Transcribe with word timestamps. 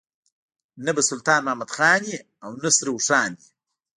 نه 0.85 0.91
به 0.95 1.01
سلطان 1.09 1.39
محمد 1.45 1.69
خان 1.75 2.01
وي 2.07 2.17
او 2.43 2.51
نه 2.63 2.69
سره 2.77 2.89
اوښان 2.93 3.31
وي. 3.37 3.45